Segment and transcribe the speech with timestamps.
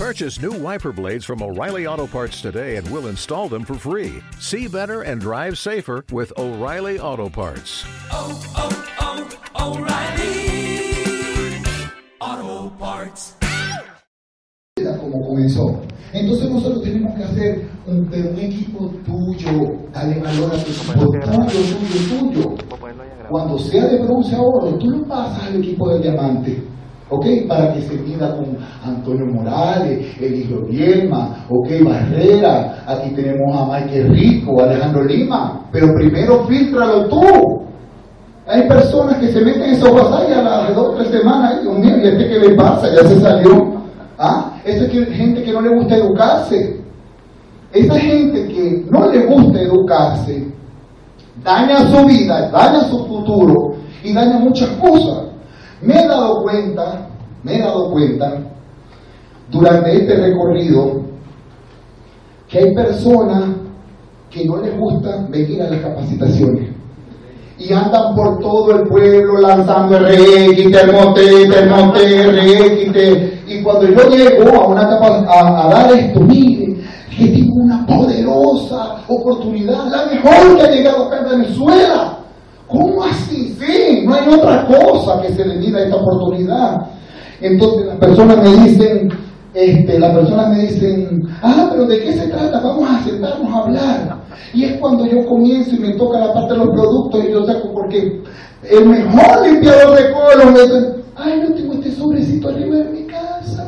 [0.00, 4.22] Purchase new wiper blades from O'Reilly Auto Parts today and we'll install them for free.
[4.38, 7.84] See better and drive safer with O'Reilly Auto Parts.
[8.10, 9.28] oh, oh,
[9.58, 11.62] oh, O'Reilly
[12.18, 13.34] Auto Parts.
[14.74, 15.82] como comenzó.
[16.14, 20.94] Entonces nosotros tenemos que hacer un, de un equipo tuyo, darle valor a tu equipo
[20.94, 21.20] tuyo,
[21.76, 22.56] tuyo, tuyo.
[23.28, 26.69] Cuando sea de bronce a oro, tú lo pasas al equipo de diamante.
[27.10, 27.26] ¿Ok?
[27.48, 34.08] Para que se mida con Antonio Morales, Eligio Bielma, ok, Barrera, aquí tenemos a Michael
[34.10, 37.62] Rico, Alejandro Lima, pero primero filtralo tú.
[38.46, 41.62] Hay personas que se meten en esos y a las dos o tres semanas, ay
[41.62, 42.88] Dios mío, ¿y este qué le pasa?
[42.94, 43.80] Ya se salió.
[44.18, 44.52] ¿Ah?
[44.64, 46.80] Esa es que- gente que no le gusta educarse.
[47.72, 50.46] Esa gente que no le gusta educarse
[51.44, 55.24] daña su vida, daña su futuro y daña muchas cosas.
[55.80, 57.06] Me he dado cuenta,
[57.42, 58.38] me he dado cuenta
[59.50, 61.02] durante este recorrido
[62.48, 63.44] que hay personas
[64.30, 66.68] que no les gusta venir a las capacitaciones
[67.58, 73.42] y andan por todo el pueblo lanzando requite, el mote, el mote, requite.
[73.46, 76.76] Y cuando yo llego a una capa- a, dar esto, mire,
[77.18, 82.16] que tengo una poderosa oportunidad, la mejor que ha llegado acá en Venezuela.
[82.66, 83.54] ¿Cómo así?
[83.60, 86.86] Sí, no hay otra cosa que se le mida esta oportunidad.
[87.40, 89.10] Entonces las personas me dicen,
[89.54, 92.60] este, las personas me dicen, ah, pero ¿de qué se trata?
[92.60, 94.16] Vamos a sentarnos a hablar.
[94.52, 97.46] Y es cuando yo comienzo y me toca la parte de los productos y yo
[97.46, 98.22] saco, porque
[98.68, 103.02] el mejor limpiador de colon me dice, ay, no tengo este sobrecito arriba de mi
[103.04, 103.66] casa.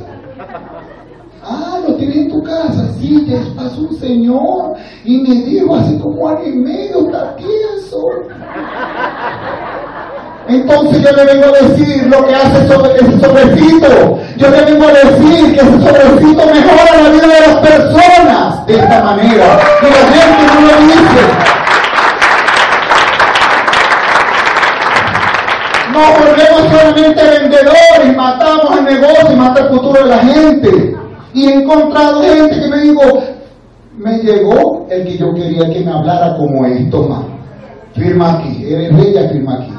[1.44, 2.88] Ah, lo tienes en tu casa.
[3.00, 8.06] Sí, ya pasó un señor y me dijo así como y medio, tieso.
[10.48, 14.18] Entonces yo le vengo a decir lo que hace ese sobrecito.
[14.36, 18.74] Yo le vengo a decir que ese sobrecito mejora la vida de las personas de
[18.74, 19.60] esta manera.
[19.80, 21.52] Y la gente no lo dice.
[25.92, 30.96] Nos volvemos solamente vendedores, matamos el negocio y mata el futuro de la gente.
[31.34, 33.02] Y he encontrado gente que me digo,
[33.98, 37.24] me llegó el que yo quería que me hablara como es, toma,
[37.94, 39.71] firma aquí, eres bella, firma aquí.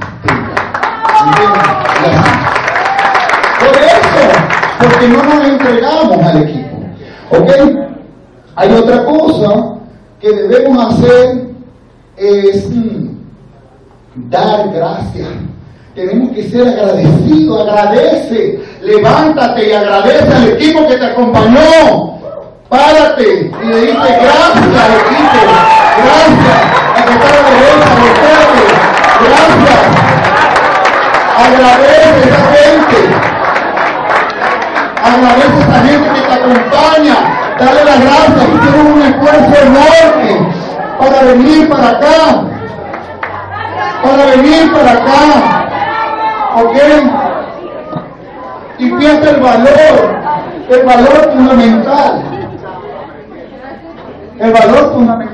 [3.59, 4.23] Por eso,
[4.79, 6.77] porque no nos entregamos al equipo.
[7.31, 7.49] ¿Ok?
[8.55, 9.73] Hay otra cosa
[10.19, 11.53] que debemos hacer
[12.17, 13.09] es mm,
[14.29, 15.29] dar gracias.
[15.95, 22.13] Tenemos que ser agradecidos, agradece, levántate y agradece al equipo que te acompañó.
[22.69, 25.39] Párate y le dice gracias al equipo,
[25.97, 26.63] gracias
[26.95, 27.93] a que está a la derecha,
[29.19, 30.12] gracias.
[31.35, 32.99] Agradece a esa gente.
[35.03, 37.15] Agradece a esa gente que te acompaña.
[37.59, 38.45] Dale las gracias.
[38.53, 40.31] Hicieron un esfuerzo enorme
[40.99, 42.43] para venir para acá.
[44.03, 45.65] Para venir para acá.
[46.61, 46.75] ¿Ok?
[48.79, 50.23] Y piensa el valor.
[50.69, 52.23] El valor fundamental.
[54.39, 55.33] El valor fundamental.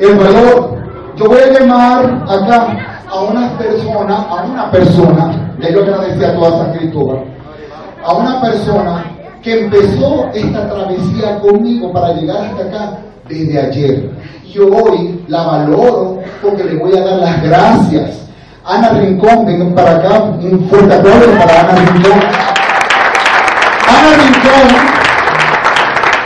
[0.00, 0.77] el valor.
[1.18, 6.34] Yo voy a llamar acá a una persona, a una persona, ya yo agradecí a
[6.34, 7.24] toda San Cristóbal,
[8.04, 9.04] a una persona
[9.42, 14.10] que empezó esta travesía conmigo para llegar hasta acá desde ayer.
[14.44, 18.28] Y hoy la valoro porque le voy a dar las gracias.
[18.64, 22.20] Ana Rincón, vengan para acá, un fuerte aplauso para Ana Rincón.
[23.88, 24.68] Ana Rincón,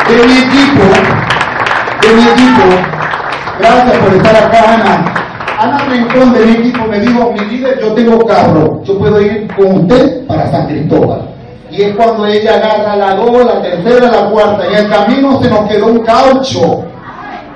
[0.09, 0.85] de mi equipo,
[2.03, 3.02] de mi equipo,
[3.59, 5.15] Gracias por estar acá, Ana.
[5.59, 9.47] Ana Rincón de mi equipo me dijo, mi líder, yo tengo carro, yo puedo ir
[9.55, 11.29] con usted para San Cristóbal.
[11.71, 14.67] Y es cuando ella agarra la dos, la tercera, la cuarta.
[14.67, 16.85] En el camino se nos quedó un caucho.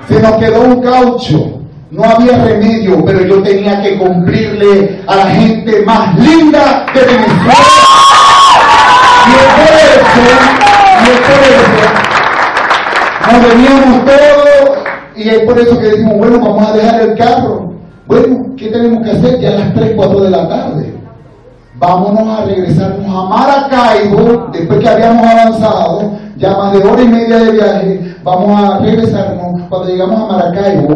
[0.07, 1.53] Se nos quedó un caucho.
[1.91, 7.53] No había remedio, pero yo tenía que cumplirle a la gente más linda de Venezuela.
[9.27, 10.05] Y es por eso,
[11.03, 11.77] y es por
[13.27, 14.76] nos veníamos todos
[15.17, 17.73] y es por eso que decimos, bueno, vamos a dejar el carro.
[18.05, 19.39] Bueno, ¿qué tenemos que hacer?
[19.39, 20.93] Ya a las 3, 4 de la tarde.
[21.75, 27.37] Vámonos a regresarnos a Maracaibo, después que habíamos avanzado, ya más de hora y media
[27.37, 29.61] de viaje, vamos a regresarnos.
[29.69, 30.95] Cuando llegamos a Maracaibo,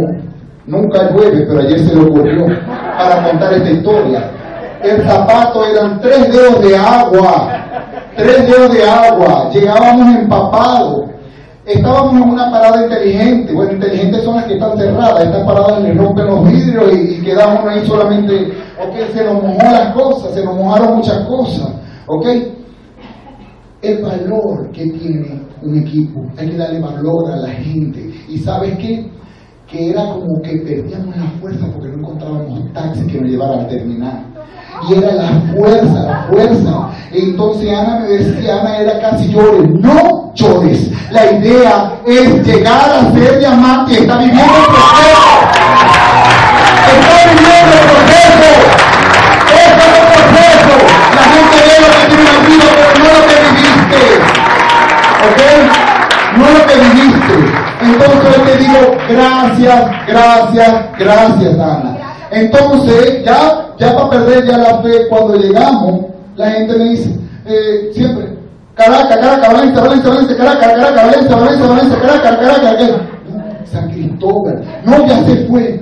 [0.65, 2.45] nunca llueve, pero ayer se le ocurrió
[2.97, 4.31] para contar esta historia.
[4.83, 7.47] El zapato eran tres dedos de agua,
[8.15, 11.11] tres dedos de agua, llegábamos empapados.
[11.73, 13.53] Estábamos en una parada inteligente.
[13.53, 15.25] Bueno, inteligentes son las que están cerradas.
[15.25, 18.53] Estas paradas le rompen los vidrios y, quedamos ahí solamente.
[18.81, 21.69] Ok, se nos mojó las cosas, se nos mojaron muchas cosas.
[22.07, 22.27] ¿Ok?
[23.81, 28.12] El valor que tiene un equipo, hay que darle valor a la gente.
[28.27, 29.09] ¿Y sabes qué?
[29.68, 33.68] Que era como que perdíamos la fuerza porque no encontrábamos taxi que nos llevara al
[33.68, 34.25] terminal.
[34.89, 36.89] Y era la fuerza, la fuerza.
[37.13, 39.69] Entonces Ana me decía, Ana era casi llores.
[39.79, 40.89] No llores.
[41.12, 45.24] La idea es llegar a ser diamante está viviendo el proceso.
[46.92, 48.50] Está viviendo el proceso.
[49.54, 50.74] Ese es el proceso.
[51.16, 54.01] La gente ve lo que tiene vida, pero no lo que viviste.
[55.28, 55.39] ¿Ok?
[56.38, 57.62] No lo que viviste.
[57.81, 58.80] Entonces yo te digo,
[59.10, 61.98] gracias, gracias, gracias, Ana.
[62.31, 66.06] Entonces, ya, ya para perder ya la fe, cuando llegamos,
[66.38, 67.10] la gente me dice,
[67.45, 68.41] eh, siempre,
[68.75, 73.01] Caracas, Caracas, Valencia, Valencia, Valencia, Caracas, Caracas, Valencia, Valencia, Valencia, Caracas, Caracas, Caracas.
[73.65, 74.62] San Cristóbal.
[74.85, 75.81] No, ya se fue.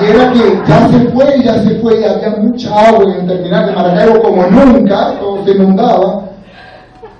[0.00, 3.26] Y era que ya se fue, ya se fue, y había mucha agua en el
[3.26, 6.24] terminal de Maracaibo como nunca, todo se inundaba.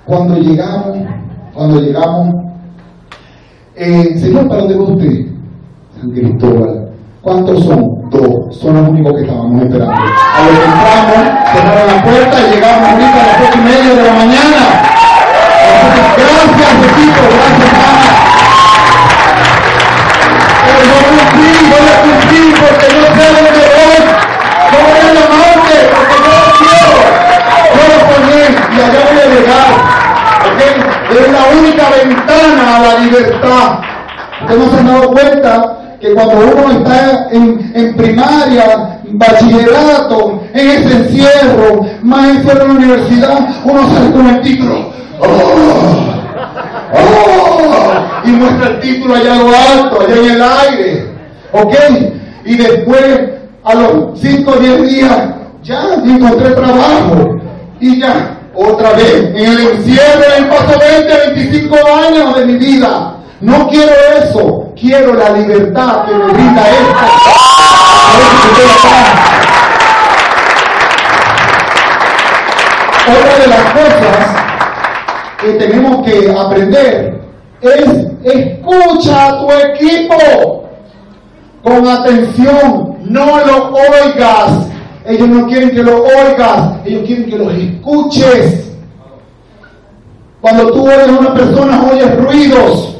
[0.05, 0.97] Cuando llegamos,
[1.53, 2.35] cuando llegamos,
[3.75, 5.25] eh, señor, ¿para dónde va usted?
[5.99, 6.89] San Cristóbal.
[7.21, 8.09] ¿Cuántos son?
[8.09, 8.26] Dos.
[8.51, 9.93] Son los únicos que estábamos esperando.
[9.93, 11.21] A los que entramos,
[11.51, 14.61] cerraron la puerta y llegamos ahorita a las ocho y media de la mañana.
[16.15, 18.07] Gracias, equipo, gracias, Ana.
[20.63, 23.99] Pero yo cumplí, yo le cumplí porque no sé dónde voy.
[24.71, 26.93] No voy a llamarte porque no lo quiero.
[27.75, 29.69] Yo lo poné y allá voy a llegar.
[30.47, 30.59] ¿Ok?
[31.11, 33.67] Es la única ventana a la libertad.
[34.41, 40.69] Ustedes no se han dado cuenta que cuando uno está en, en primaria, bachillerato, en
[40.69, 44.91] ese encierro, más encierro en la universidad, uno sale con el título.
[45.19, 46.13] ¡Oh!
[46.93, 48.27] ¡Oh!
[48.27, 51.05] Y muestra el título allá a lo alto, allá en el aire.
[51.53, 51.73] ¿Ok?
[52.45, 53.19] Y después,
[53.63, 55.29] a los 5 o 10 días,
[55.63, 57.39] ya encontré trabajo.
[57.79, 63.15] Y ya, otra vez, en el encierro, en paso 20, 25 años de mi vida.
[63.39, 63.91] No quiero
[64.23, 66.95] eso, quiero la libertad que me brinda esto.
[73.07, 74.17] Otra de las cosas
[75.39, 77.21] que tenemos que aprender
[77.61, 80.69] es escucha a tu equipo
[81.63, 84.67] con atención, no lo oigas.
[85.05, 88.71] Ellos no quieren que lo oigas, ellos quieren que los escuches.
[90.41, 92.96] Cuando tú eres una persona, oyes ruidos.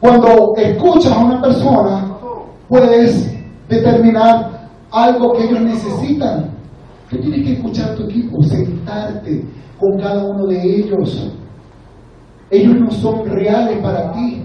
[0.00, 2.16] Cuando escuchas a una persona,
[2.68, 3.34] puedes
[3.68, 6.50] determinar algo que ellos necesitan.
[7.10, 9.44] Tú tienes que escuchar tu equipo, sentarte
[9.78, 11.32] con cada uno de ellos.
[12.50, 14.42] Ellos no son reales para ti.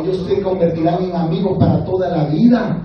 [0.00, 2.82] Ellos se convertirán en amigos para toda la vida.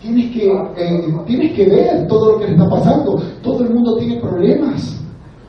[0.00, 3.22] Tienes que, eh, tienes que ver todo lo que le está pasando.
[3.42, 5.00] Todo el mundo tiene problemas.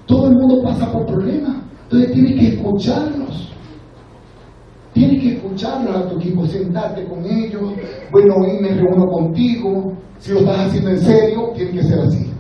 [0.06, 1.56] Todo el mundo pasa por problemas.
[1.84, 3.54] Entonces tienes que escucharlos.
[4.94, 7.74] Tienes que escucharlos a tu equipo, sentarte con ellos.
[8.12, 9.94] Bueno, hoy me reúno contigo.
[10.20, 12.32] Si lo estás haciendo en serio, tiene que ser así.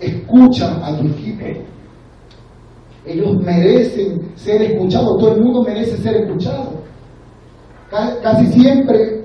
[0.00, 1.44] Escucha a tu equipo.
[3.06, 5.18] Ellos merecen ser escuchados.
[5.18, 6.72] Todo el mundo merece ser escuchado.
[7.90, 9.24] Ca- Casi siempre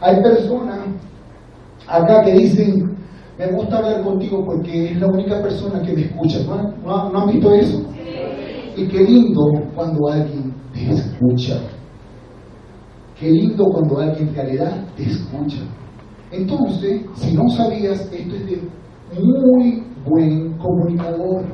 [0.00, 0.78] hay personas
[1.86, 2.96] acá que dicen,
[3.38, 6.38] me gusta hablar contigo porque es la única persona que me escucha.
[6.44, 7.82] ¿No, no no han visto eso?
[8.76, 9.42] Y qué lindo
[9.74, 11.60] cuando alguien te escucha.
[13.20, 15.60] Qué lindo cuando alguien en realidad te escucha.
[16.32, 18.62] Entonces, si no sabías, esto es de
[19.20, 21.44] muy buen comunicador.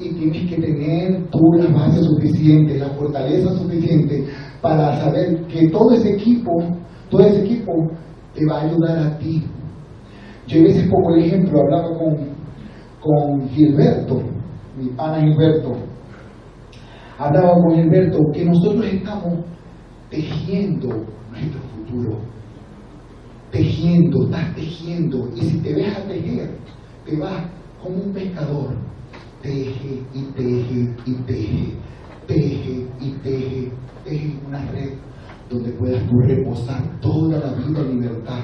[0.00, 4.26] Y tienes que tener tú la base suficiente, la fortaleza suficiente
[4.60, 6.50] para saber que todo ese equipo,
[7.08, 7.72] todo ese equipo
[8.34, 9.44] te va a ayudar a ti.
[10.48, 12.16] Yo a veces pongo el ejemplo, hablaba con,
[13.00, 14.22] con Gilberto,
[14.76, 15.72] mi pana Gilberto,
[17.18, 19.44] hablaba con Gilberto que nosotros estamos
[20.10, 20.88] tejiendo
[21.30, 22.18] nuestro futuro.
[23.50, 25.28] Tejiendo, estás tejiendo.
[25.34, 26.58] Y si te dejas tejer,
[27.04, 27.44] te vas
[27.82, 28.76] como un pescador.
[29.42, 31.74] Teje y teje y teje.
[32.26, 33.72] Teje y teje.
[34.04, 34.92] Teje una red
[35.48, 38.38] donde puedas tú reposar toda la vida en libertad.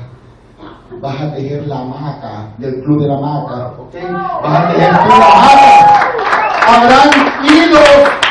[1.01, 3.95] Vas a tejer la hamaca del club de la hamaca, ¿ok?
[4.43, 5.97] Vas a tejer la hamaca.
[6.67, 7.11] Habrán
[7.45, 8.26] hilos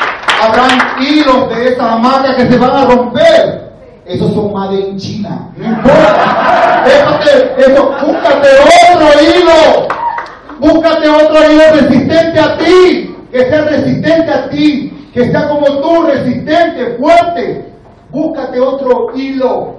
[0.45, 3.65] habrán hilos de esa hamaca que se van a romper.
[4.05, 5.49] Esos son de en China.
[5.57, 6.83] No importa.
[7.57, 8.47] Eso, búscate
[8.93, 9.87] otro hilo.
[10.59, 13.15] Búscate otro hilo resistente a ti.
[13.31, 15.09] Que sea resistente a ti.
[15.13, 17.73] Que sea como tú, resistente, fuerte.
[18.11, 19.75] Búscate otro hilo.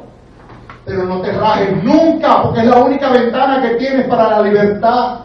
[0.85, 5.19] Pero no te rajes nunca, porque es la única ventana que tienes para la libertad.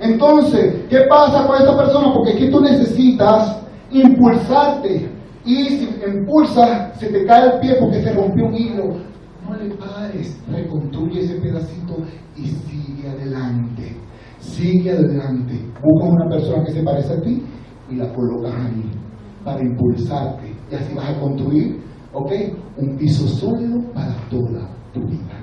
[0.00, 2.12] Entonces, ¿qué pasa con esta persona?
[2.12, 3.56] Porque es que tú necesitas
[3.90, 5.10] impulsarte.
[5.44, 8.84] Y si impulsas, se te cae el pie porque se rompió un hilo.
[9.48, 11.96] No le pares, reconstruye ese pedacito
[12.36, 13.96] y sigue adelante.
[14.40, 15.54] Sigue adelante.
[15.82, 17.42] Busca una persona que se parece a ti
[17.90, 18.90] y la colocas ahí
[19.44, 20.54] para impulsarte.
[20.70, 21.80] Y así vas a construir,
[22.12, 22.32] ¿ok?
[22.76, 25.38] Un piso sólido para toda tu vida.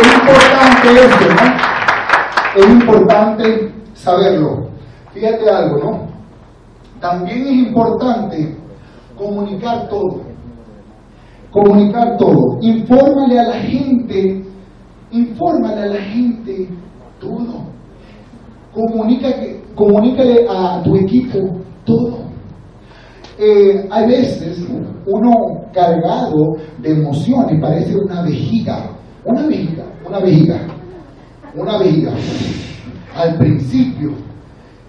[0.00, 1.71] es importante eso, ¿no?
[2.56, 4.68] Es importante saberlo.
[5.14, 6.06] Fíjate algo, ¿no?
[7.00, 8.56] También es importante
[9.16, 10.20] comunicar todo.
[11.50, 12.58] Comunicar todo.
[12.60, 14.44] Infórmale a la gente,
[15.10, 16.68] infórmale a la gente
[17.18, 17.72] todo.
[18.74, 19.28] Comunica,
[19.74, 21.38] comunícale a tu equipo
[21.84, 22.18] todo.
[23.38, 24.66] Eh, hay veces
[25.06, 25.32] uno
[25.72, 28.90] cargado de emociones parece una vejiga,
[29.24, 30.60] una vejiga, una vejiga,
[31.54, 32.12] una vejiga.
[33.14, 34.12] Al principio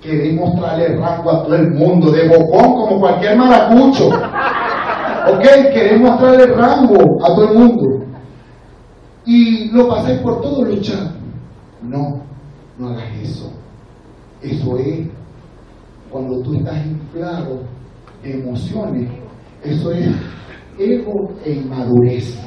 [0.01, 4.07] queremos traerle rango a todo el mundo, de bocón como cualquier maracucho.
[4.07, 5.43] ¿Ok?
[5.73, 8.05] Queremos traerle rango a todo el mundo.
[9.25, 11.11] Y lo pasáis por todos los chats.
[11.81, 12.21] No,
[12.77, 13.51] no hagas eso.
[14.41, 15.07] Eso es
[16.09, 17.61] cuando tú estás inflado
[18.21, 19.09] de emociones.
[19.63, 20.09] Eso es
[20.77, 22.37] ego e inmadurez.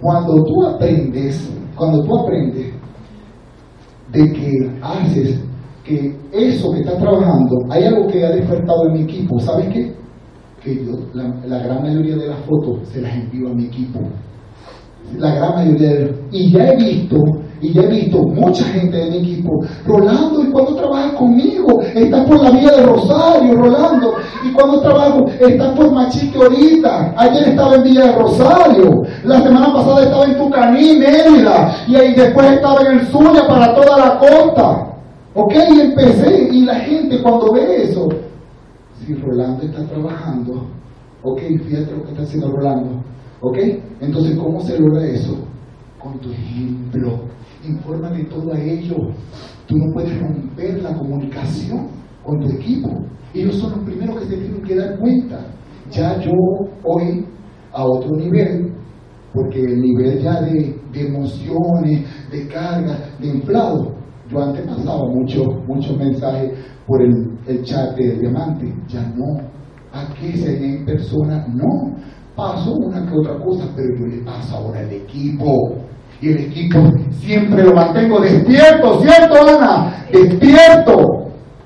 [0.00, 1.50] Cuando tú aprendes,
[1.82, 2.72] cuando tú aprendes
[4.12, 5.40] de que haces
[5.84, 9.92] que eso que estás trabajando, hay algo que ha despertado en mi equipo, ¿sabes qué?
[10.62, 13.98] Que yo, la, gran mayoría de las fotos se las envío a mi equipo.
[15.18, 17.16] La gran mayoría de Y ya he visto
[17.62, 21.80] y ya he visto mucha gente de mi equipo, Rolando, ¿y cuando trabajas conmigo?
[21.80, 24.14] Estás por la vía de Rosario, Rolando.
[24.44, 25.26] ¿Y cuando trabajo?
[25.38, 27.14] Estás por Machique ahorita.
[27.16, 29.02] Ayer estaba en Villa de Rosario.
[29.22, 31.76] La semana pasada estaba en Tucaní, Mérida.
[31.86, 34.86] Y ahí después estaba en el Zulia para toda la costa.
[35.34, 35.54] ¿Ok?
[35.70, 36.48] Y empecé.
[36.50, 38.08] Y la gente cuando ve eso,
[38.98, 40.66] si Rolando está trabajando,
[41.22, 43.04] ok, fíjate lo que está haciendo Rolando.
[43.40, 43.58] ¿Ok?
[44.00, 45.36] Entonces, ¿cómo se logra eso?
[46.00, 47.30] Con tu ejemplo
[47.64, 48.98] infórmale todo a ellos.
[49.66, 51.88] Tú no puedes romper la comunicación
[52.24, 52.90] con tu equipo.
[53.34, 55.46] Ellos son los primeros que se tienen que dar cuenta.
[55.90, 56.32] Ya yo
[56.84, 57.24] hoy
[57.72, 58.72] a otro nivel,
[59.32, 63.94] porque el nivel ya de, emociones, de carga, de inflado,
[64.30, 66.52] yo antes pasaba muchos mucho mensajes
[66.86, 67.30] por el,
[67.64, 69.40] chat de diamante, ya no.
[69.92, 71.46] ¿A qué se en persona?
[71.48, 71.96] No.
[72.34, 75.82] Paso una que otra cosa, pero yo le paso ahora al equipo
[76.22, 76.78] y el equipo
[77.18, 80.06] siempre lo mantengo despierto, ¿cierto, Ana?
[80.12, 80.96] Despierto.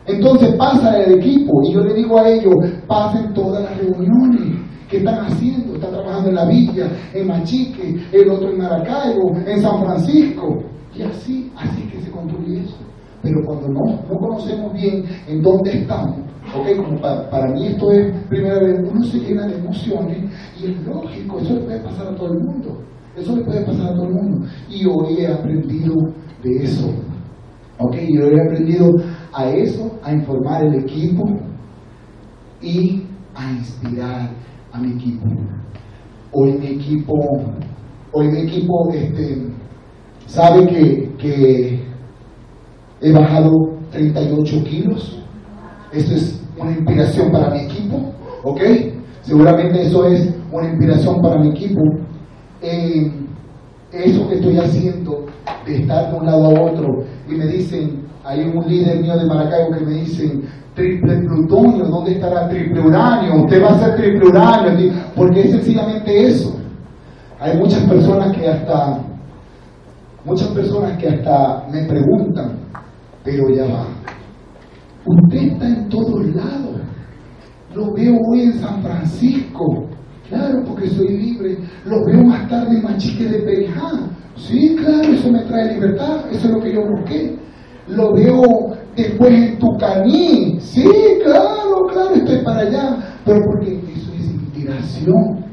[0.06, 2.54] Entonces pasa el equipo y yo le digo a ellos,
[2.86, 5.75] pasen todas las reuniones que están haciendo.
[5.75, 10.62] Están trabajando en la villa, en Machique, el otro en Maracaibo, en San Francisco.
[10.94, 12.78] Y así, así que se construye eso.
[13.22, 16.16] Pero cuando no, no conocemos bien en dónde estamos,
[16.54, 20.18] ok, como para, para mí esto es primera vez, uno se llena de emociones
[20.58, 22.78] y es lógico, eso le puede pasar a todo el mundo.
[23.16, 24.46] Eso le puede pasar a todo el mundo.
[24.68, 25.94] Y hoy he aprendido
[26.42, 26.92] de eso.
[27.78, 27.96] ¿Ok?
[28.06, 28.90] Y hoy he aprendido
[29.32, 31.25] a eso, a informar el equipo
[32.61, 33.04] y
[33.35, 34.30] a inspirar
[34.70, 35.26] a mi equipo.
[36.32, 37.14] Hoy mi equipo,
[38.12, 39.46] hoy mi equipo este,
[40.26, 41.80] sabe que, que
[43.00, 43.50] he bajado
[43.92, 45.23] 38 kilos.
[45.90, 48.12] Eso es una inspiración para mi equipo.
[48.42, 48.61] ¿Ok?
[49.23, 51.80] Seguramente eso es una inspiración para mi equipo
[52.62, 53.12] eh,
[53.92, 55.26] eso que estoy haciendo,
[55.64, 59.26] de estar de un lado a otro, y me dicen, hay un líder mío de
[59.26, 60.42] Maracaibo que me dicen,
[60.75, 63.42] triple plutonio, ¿dónde estará triple uranio?
[63.44, 66.56] Usted va a ser triple uranio, porque es sencillamente eso.
[67.40, 68.98] Hay muchas personas que hasta,
[70.25, 72.58] muchas personas que hasta me preguntan,
[73.25, 73.86] pero ya va,
[75.04, 76.80] usted está en todos lados,
[77.75, 79.86] lo veo hoy en San Francisco,
[80.28, 81.59] Claro, porque soy libre.
[81.85, 83.90] Lo veo más tarde en Machique de Perijá.
[84.37, 86.26] Sí, claro, eso me trae libertad.
[86.30, 87.37] Eso es lo que yo busqué.
[87.88, 90.59] Lo veo después en Tucaní.
[90.61, 90.88] Sí,
[91.23, 93.18] claro, claro, estoy para allá.
[93.25, 95.45] Pero porque eso es inspiración.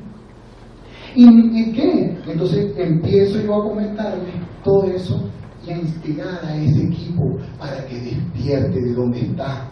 [1.16, 2.18] ¿Y, qué?
[2.28, 5.30] Entonces empiezo yo a comentarle todo eso
[5.66, 9.70] y a instigar a ese equipo para que despierte de donde está.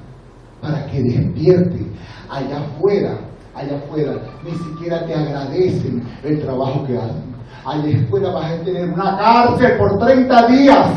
[0.61, 1.87] Para que despierte
[2.29, 3.30] allá afuera
[3.61, 4.13] allá afuera
[4.43, 7.31] ni siquiera te agradecen el trabajo que hacen.
[7.65, 10.87] Allá afuera vas a tener una cárcel por 30 días.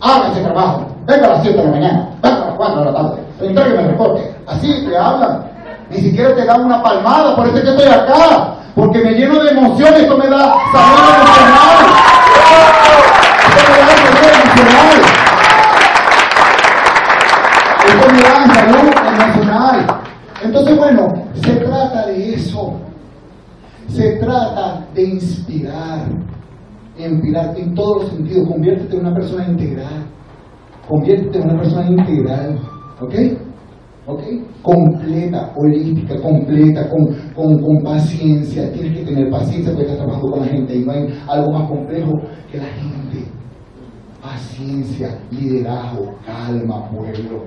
[0.00, 0.86] Haga ese trabajo.
[1.06, 3.22] Venga a las 7 de la mañana, venga a las 4 de la tarde.
[3.40, 4.34] Entrégueme el reporte.
[4.46, 5.44] Así te hablan.
[5.90, 8.54] Ni siquiera te dan una palmada, por eso es que estoy acá.
[8.74, 11.76] Porque me lleno de emociones, esto me da salud emocional.
[13.48, 15.02] Esto me da sabor emocional.
[17.86, 20.02] Esto me da salud emocional.
[20.42, 21.14] Entonces, bueno,
[24.96, 26.08] inspirar,
[26.98, 30.06] inspirar en todos los sentidos, conviértete en una persona integral,
[30.88, 32.58] conviértete en una persona integral,
[33.00, 33.14] ¿ok?
[34.04, 34.20] ¿Ok?
[34.62, 38.72] Completa, holística, completa, con, con, con paciencia.
[38.72, 41.68] Tienes que tener paciencia porque estás trabajando con la gente y no hay algo más
[41.68, 42.10] complejo
[42.50, 43.30] que la gente.
[44.20, 47.44] Paciencia, liderazgo, calma, pueblo.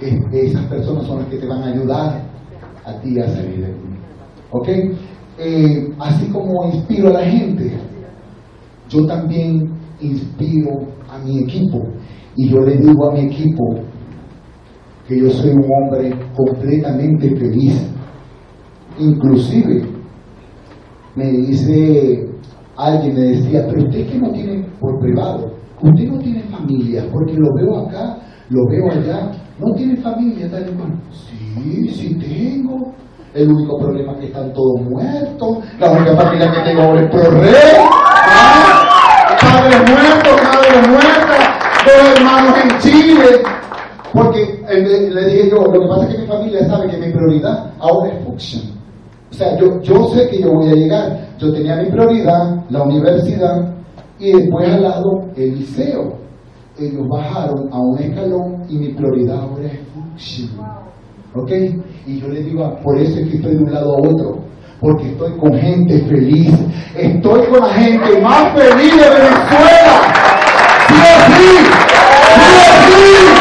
[0.00, 2.22] Es- esas personas son las que te van a ayudar
[2.84, 3.98] a ti a salir de aquí.
[4.50, 4.68] ¿Ok?
[5.38, 7.72] Eh, así como inspiro a la gente,
[8.88, 9.68] yo también
[10.00, 11.78] inspiro a mi equipo.
[12.36, 13.80] Y yo le digo a mi equipo
[15.08, 17.90] que yo soy un hombre completamente feliz.
[18.98, 19.82] Inclusive,
[21.16, 22.28] me dice
[22.76, 27.34] alguien, me decía, pero usted que no tiene por privado, usted no tiene familia, porque
[27.34, 28.18] lo veo acá,
[28.50, 31.00] lo veo allá, no tiene familia, tal cual.
[31.10, 32.92] Sí, sí tengo.
[33.34, 35.58] El único problema es que están todos muertos.
[35.80, 37.54] La única familia que tengo ahora es Prorrey.
[38.30, 39.36] ¿ah?
[39.40, 43.42] Padre muerto, madre muerta, dos hermanos en Chile.
[44.12, 47.12] Porque eh, le, dije yo, lo que pasa es que mi familia sabe que mi
[47.12, 48.62] prioridad ahora es Function.
[49.32, 51.28] O sea, yo, yo sé que yo voy a llegar.
[51.38, 53.74] Yo tenía mi prioridad, la universidad,
[54.20, 56.14] y después al lado el liceo.
[56.78, 60.50] Ellos bajaron a un escalón y mi prioridad ahora es Function.
[61.34, 61.50] ¿Ok?
[62.06, 64.44] Y yo les digo, ah, por eso es que estoy de un lado a otro.
[64.78, 66.52] Porque estoy con gente feliz.
[66.94, 70.12] Estoy con la gente más feliz de Venezuela.
[70.88, 70.94] ¡Sí
[71.26, 71.50] sí!
[72.36, 72.52] ¡Sí
[72.92, 73.34] sí,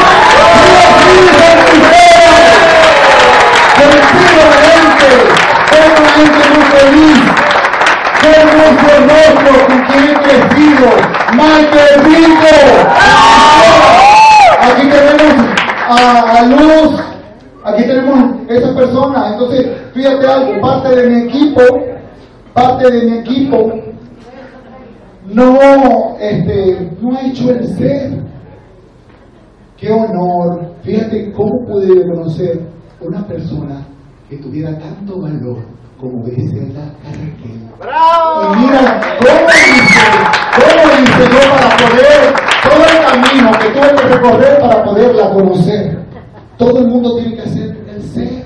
[20.84, 21.62] parte de mi equipo,
[22.54, 23.74] parte de mi equipo,
[25.28, 28.24] no, este, no ha hecho el ser.
[29.78, 30.74] Qué honor.
[30.84, 32.62] Fíjate cómo pude conocer
[33.00, 33.86] una persona
[34.30, 35.58] que tuviera tanto valor
[36.00, 37.62] como Griselda Carraquel.
[38.44, 40.04] Y mira, ¿cómo hice,
[40.60, 46.04] cómo hice yo para poder, todo el camino que tuve que recorrer para poderla conocer?
[46.58, 48.43] Todo el mundo tiene que hacer el ser.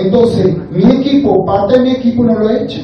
[0.00, 2.80] Entonces, mi equipo, parte de mi equipo no lo ha hecho.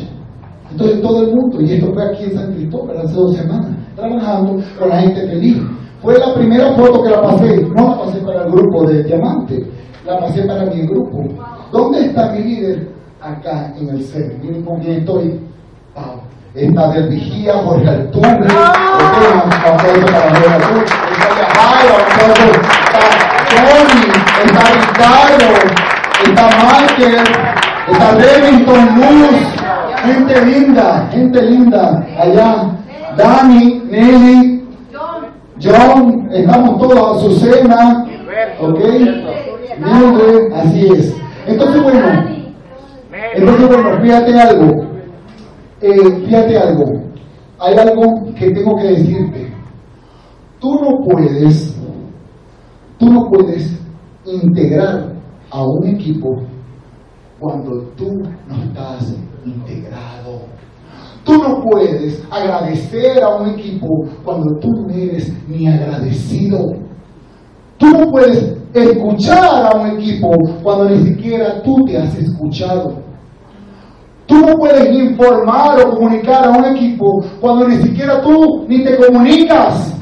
[0.71, 4.63] Entonces, todo el mundo, y esto fue aquí en San Cristóbal hace dos semanas, trabajando
[4.79, 5.63] con la gente feliz.
[6.03, 9.67] Fue la primera foto que la pasé, no la pasé para el grupo de Diamante,
[10.05, 11.25] la pasé para mi grupo.
[11.73, 12.89] ¿Dónde está mi líder?
[13.21, 14.37] Acá en el ser.
[14.43, 15.41] Miren con quién estoy.
[15.95, 16.21] Wow.
[16.55, 18.47] Está del vigía, Jorge Altuve, ok,
[19.35, 22.61] un aplauso para Jorge Altuve, está Jairo, un aplauso
[22.93, 23.09] para
[23.51, 24.05] Tony,
[24.43, 25.49] está Ricardo,
[26.25, 27.25] está Michael,
[27.91, 29.37] está Remington Luz,
[30.05, 32.71] gente linda, gente linda, allá,
[33.17, 34.69] Dani, Nelly,
[35.63, 38.07] John, estamos todos, Azucena,
[38.61, 38.81] ok,
[39.79, 41.17] Mildred, así es.
[41.47, 42.25] Entonces, bueno,
[43.35, 44.87] entonces, bueno, fíjate algo,
[45.81, 47.03] eh, fíjate algo,
[47.59, 49.53] hay algo que tengo que decirte.
[50.61, 51.77] Tú no puedes,
[52.99, 53.79] tú no puedes
[54.25, 55.16] integrar
[55.51, 56.37] a un equipo
[57.39, 60.41] cuando tú no estás integrado.
[61.25, 63.89] Tú no puedes agradecer a un equipo
[64.25, 66.75] cuando tú no eres ni agradecido.
[67.79, 70.31] Tú no puedes escuchar a un equipo
[70.63, 72.95] cuando ni siquiera tú te has escuchado.
[74.27, 78.97] Tú no puedes informar o comunicar a un equipo cuando ni siquiera tú ni te
[78.97, 79.96] comunicas.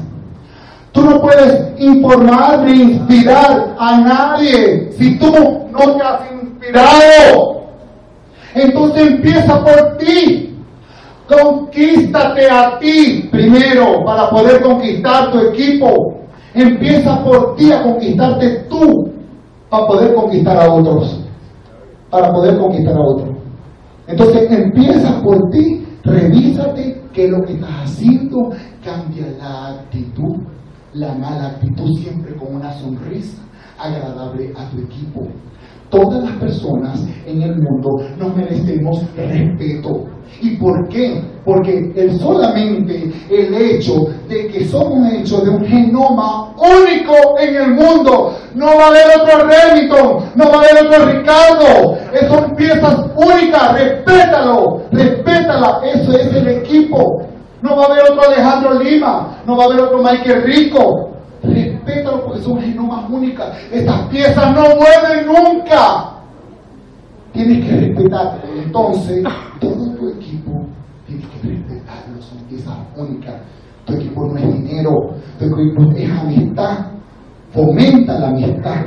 [0.95, 5.29] Tú no puedes informar ni inspirar a nadie si tú
[5.69, 7.65] no te has inspirado.
[8.53, 10.57] Entonces empieza por ti.
[11.27, 16.21] Conquístate a ti primero para poder conquistar tu equipo.
[16.53, 19.11] Empieza por ti a conquistarte tú
[19.69, 21.19] para poder conquistar a otros.
[22.09, 23.35] Para poder conquistar a otros.
[24.07, 30.37] Entonces empieza por ti, revísate qué es lo que estás haciendo, cambia la actitud,
[30.95, 33.37] la mala actitud siempre con una sonrisa
[33.77, 35.27] agradable a tu equipo.
[35.89, 40.05] Todas las personas en el mundo nos merecemos respeto.
[40.41, 41.21] ¿Y por qué?
[41.43, 47.71] Porque el solamente el hecho de que somos hechos de un genoma único en el
[47.73, 51.97] mundo, no va a haber otro Remington, no va a haber otro Ricardo,
[52.29, 57.27] son piezas únicas, respétalo, respétala, eso es el equipo.
[57.61, 61.11] No va a haber otro Alejandro Lima, no va a haber otro Michael rico.
[61.43, 63.57] Respétalo porque son genomas únicas.
[63.71, 66.11] Estas piezas no mueven nunca.
[67.31, 68.41] Tienes que respetar.
[68.55, 69.23] Entonces,
[69.59, 70.65] todo tu equipo
[71.05, 72.21] tienes que respetarlo.
[72.21, 73.35] Son piezas únicas.
[73.85, 74.91] Tu equipo no es dinero.
[75.37, 76.77] Tu equipo es amistad.
[77.51, 78.85] Fomenta la amistad.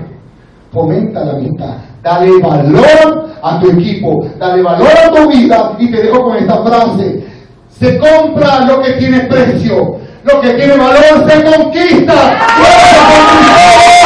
[0.72, 1.76] Fomenta la amistad.
[2.02, 4.26] Dale valor a tu equipo.
[4.38, 5.76] Dale valor a tu vida.
[5.78, 7.24] Y te dejo con esta frase.
[7.68, 9.97] Se compra lo que tiene precio.
[10.28, 12.12] Lo que tiene valor se conquista.
[12.12, 12.68] ¡Lo
[13.14, 13.97] conquistó!